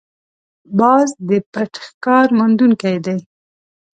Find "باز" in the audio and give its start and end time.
0.79-1.07